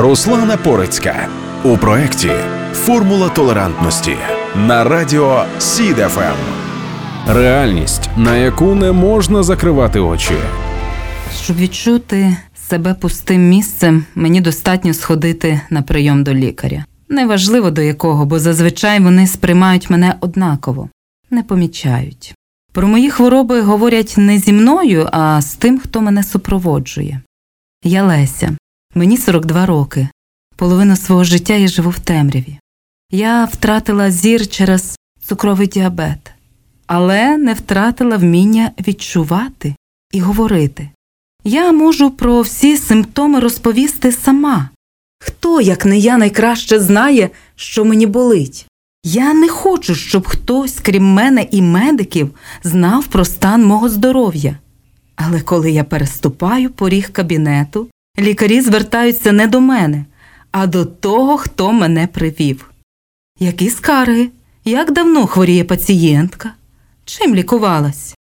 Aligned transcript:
Руслана 0.00 0.56
Порицька 0.56 1.28
у 1.64 1.76
проєкті 1.76 2.30
Формула 2.72 3.28
толерантності 3.28 4.16
на 4.56 4.84
радіо 4.84 5.44
СІДФМ. 5.58 6.38
Реальність, 7.28 8.10
на 8.16 8.36
яку 8.36 8.74
не 8.74 8.92
можна 8.92 9.42
закривати 9.42 10.00
очі. 10.00 10.34
Щоб 11.42 11.56
відчути 11.56 12.36
себе 12.68 12.94
пустим 12.94 13.48
місцем, 13.48 14.04
мені 14.14 14.40
достатньо 14.40 14.94
сходити 14.94 15.60
на 15.70 15.82
прийом 15.82 16.24
до 16.24 16.34
лікаря. 16.34 16.84
Неважливо 17.08 17.70
до 17.70 17.82
якого, 17.82 18.24
бо 18.24 18.38
зазвичай 18.38 19.00
вони 19.00 19.26
сприймають 19.26 19.90
мене 19.90 20.14
однаково, 20.20 20.88
не 21.30 21.42
помічають. 21.42 22.34
Про 22.72 22.88
мої 22.88 23.10
хвороби 23.10 23.60
говорять 23.60 24.14
не 24.16 24.38
зі 24.38 24.52
мною, 24.52 25.08
а 25.12 25.40
з 25.40 25.54
тим, 25.54 25.78
хто 25.78 26.00
мене 26.00 26.22
супроводжує. 26.22 27.20
Я 27.84 28.04
Леся, 28.04 28.56
мені 28.98 29.16
42 29.16 29.66
роки. 29.66 30.08
Половину 30.56 30.96
свого 30.96 31.24
життя 31.24 31.54
я 31.54 31.68
живу 31.68 31.90
в 31.90 31.98
темряві. 31.98 32.58
Я 33.10 33.44
втратила 33.44 34.10
зір 34.10 34.46
через 34.46 34.98
цукровий 35.26 35.66
діабет, 35.66 36.32
але 36.86 37.36
не 37.36 37.54
втратила 37.54 38.16
вміння 38.16 38.70
відчувати 38.88 39.74
і 40.12 40.20
говорити. 40.20 40.90
Я 41.44 41.72
можу 41.72 42.10
про 42.10 42.40
всі 42.40 42.76
симптоми 42.76 43.40
розповісти 43.40 44.12
сама. 44.12 44.70
Хто, 45.18 45.60
як 45.60 45.84
не 45.84 45.98
я, 45.98 46.18
найкраще 46.18 46.80
знає, 46.80 47.30
що 47.56 47.84
мені 47.84 48.06
болить? 48.06 48.66
Я 49.04 49.34
не 49.34 49.48
хочу, 49.48 49.94
щоб 49.94 50.26
хтось, 50.26 50.80
крім 50.82 51.12
мене 51.12 51.46
і 51.50 51.62
медиків, 51.62 52.30
знав 52.62 53.06
про 53.06 53.24
стан 53.24 53.64
мого 53.64 53.88
здоров'я. 53.88 54.58
Але 55.16 55.40
коли 55.40 55.70
я 55.70 55.84
переступаю 55.84 56.70
поріг 56.70 57.12
кабінету, 57.12 57.88
лікарі 58.18 58.60
звертаються 58.60 59.32
не 59.32 59.46
до 59.46 59.60
мене, 59.60 60.04
а 60.50 60.66
до 60.66 60.84
того, 60.84 61.38
хто 61.38 61.72
мене 61.72 62.06
привів. 62.06 62.70
Які 63.40 63.70
скарги? 63.70 64.30
Як 64.64 64.92
давно 64.92 65.26
хворіє 65.26 65.64
пацієнтка? 65.64 66.54
Чим 67.04 67.34
лікувалась? 67.34 68.14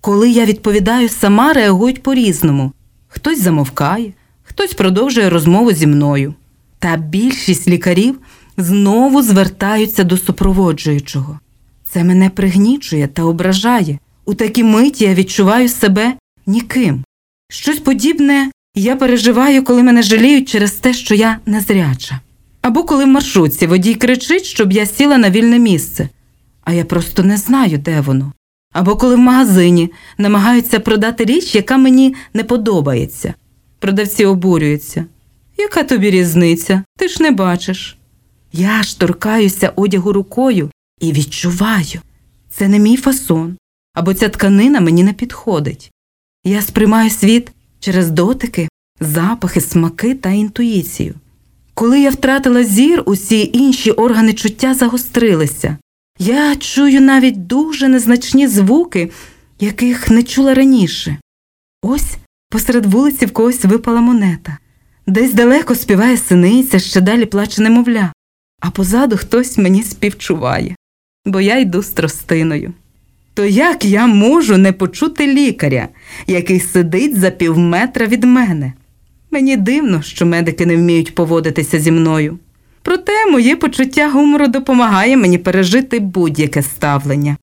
Коли 0.00 0.30
я 0.30 0.44
відповідаю 0.44 1.08
сама, 1.08 1.52
реагують 1.52 2.02
по-різному. 2.02 2.72
Хтось 3.08 3.40
замовкає, 3.40 4.12
хтось 4.42 4.74
продовжує 4.74 5.30
розмову 5.30 5.72
зі 5.72 5.86
мною. 5.86 6.34
Та 6.78 6.96
більшість 6.96 7.68
лікарів 7.68 8.20
знову 8.56 9.22
звертаються 9.22 10.04
до 10.04 10.16
супроводжуючого. 10.16 11.40
Це 11.84 12.04
мене 12.04 12.30
пригнічує 12.30 13.06
та 13.06 13.22
ображає. 13.22 13.98
У 14.24 14.34
такій 14.34 14.64
миті 14.64 15.04
я 15.04 15.14
відчуваю 15.14 15.68
себе 15.68 16.14
ніким. 16.46 17.04
Щось 17.48 17.78
подібне 17.78 18.50
я 18.74 18.96
переживаю, 18.96 19.64
коли 19.64 19.82
мене 19.82 20.02
жаліють 20.02 20.48
через 20.48 20.72
те, 20.72 20.92
що 20.92 21.14
я 21.14 21.38
незряча. 21.46 22.20
Або 22.62 22.84
коли 22.84 23.04
в 23.04 23.08
маршрутці 23.08 23.66
водій 23.66 23.94
кричить, 23.94 24.44
щоб 24.44 24.72
я 24.72 24.86
сіла 24.86 25.18
на 25.18 25.30
вільне 25.30 25.58
місце, 25.58 26.08
а 26.64 26.72
я 26.72 26.84
просто 26.84 27.22
не 27.22 27.36
знаю, 27.36 27.78
де 27.78 28.00
воно. 28.00 28.32
Або 28.72 28.96
коли 28.96 29.14
в 29.14 29.18
магазині 29.18 29.92
намагаються 30.18 30.80
продати 30.80 31.24
річ, 31.24 31.54
яка 31.54 31.76
мені 31.76 32.14
не 32.34 32.44
подобається. 32.44 33.34
Продавці 33.78 34.24
обурюються. 34.24 35.04
Яка 35.58 35.82
тобі 35.82 36.10
різниця? 36.10 36.82
Ти 36.98 37.08
ж 37.08 37.22
не 37.22 37.30
бачиш. 37.30 37.96
Я 38.52 38.82
ж 38.82 39.00
торкаюся 39.00 39.72
одягу 39.76 40.12
рукою 40.12 40.70
і 41.00 41.12
відчуваю. 41.12 42.00
Це 42.50 42.68
не 42.68 42.78
мій 42.78 42.96
фасон, 42.96 43.56
або 43.94 44.14
ця 44.14 44.28
тканина 44.28 44.80
мені 44.80 45.02
не 45.02 45.12
підходить. 45.12 45.90
Я 46.44 46.62
сприймаю 46.62 47.10
світ 47.10 47.52
через 47.80 48.10
дотики, 48.10 48.68
запахи, 49.00 49.60
смаки 49.60 50.14
та 50.14 50.30
інтуїцію. 50.30 51.14
Коли 51.74 52.00
я 52.00 52.10
втратила 52.10 52.64
зір, 52.64 53.02
усі 53.06 53.50
інші 53.52 53.90
органи 53.90 54.32
чуття 54.32 54.74
загострилися. 54.74 55.76
Я 56.18 56.56
чую 56.56 57.00
навіть 57.00 57.46
дуже 57.46 57.88
незначні 57.88 58.48
звуки, 58.48 59.10
яких 59.60 60.10
не 60.10 60.22
чула 60.22 60.54
раніше. 60.54 61.16
Ось 61.82 62.16
посеред 62.50 62.86
вулиці 62.86 63.26
в 63.26 63.32
когось 63.32 63.64
випала 63.64 64.00
монета. 64.00 64.58
Десь 65.06 65.34
далеко 65.34 65.74
співає 65.74 66.16
синиця, 66.16 66.78
ще 66.78 67.00
далі 67.00 67.26
плаче 67.26 67.62
немовля, 67.62 68.12
а 68.60 68.70
позаду 68.70 69.16
хтось 69.16 69.58
мені 69.58 69.82
співчуває, 69.82 70.76
бо 71.26 71.40
я 71.40 71.58
йду 71.58 71.82
з 71.82 71.88
тростиною. 71.88 72.72
То 73.34 73.44
як 73.44 73.84
я 73.84 74.06
можу 74.06 74.56
не 74.56 74.72
почути 74.72 75.26
лікаря, 75.26 75.88
який 76.26 76.60
сидить 76.60 77.18
за 77.18 77.30
півметра 77.30 78.06
від 78.06 78.24
мене? 78.24 78.72
Мені 79.30 79.56
дивно, 79.56 80.02
що 80.02 80.26
медики 80.26 80.66
не 80.66 80.76
вміють 80.76 81.14
поводитися 81.14 81.78
зі 81.80 81.90
мною. 81.92 82.38
Проте 82.82 83.26
моє 83.26 83.56
почуття 83.56 84.10
гумору 84.10 84.46
допомагає 84.46 85.16
мені 85.16 85.38
пережити 85.38 85.98
будь-яке 85.98 86.62
ставлення. 86.62 87.36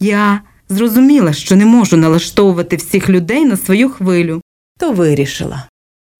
Я 0.00 0.40
зрозуміла, 0.68 1.32
що 1.32 1.56
не 1.56 1.66
можу 1.66 1.96
налаштовувати 1.96 2.76
всіх 2.76 3.08
людей 3.08 3.44
на 3.44 3.56
свою 3.56 3.90
хвилю, 3.90 4.40
то 4.78 4.92
вирішила. 4.92 5.68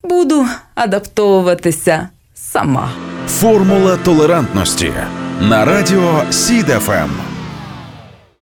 Буду 0.04 0.46
адаптовуватися 0.74 2.08
сама. 2.34 2.92
Формула 3.28 3.96
толерантності 3.96 4.92
на 5.40 5.64
радіо 5.64 6.22
СІДФМ. 6.30 7.31